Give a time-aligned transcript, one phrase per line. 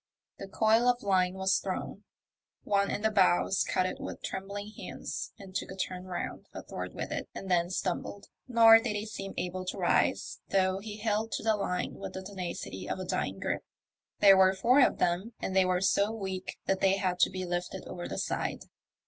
[0.39, 2.05] The coil of line was thrown:
[2.63, 6.63] one in the bows caught it with trembling hands and took a turn round a
[6.63, 10.97] thwart with it, and then stumbled, nor did he seem able to rise, though he
[10.97, 13.61] held to the line with the tenacity of a dying grip.
[14.21, 17.45] There were four of them, and they were so weak that they had to be
[17.45, 18.61] lifted over the side.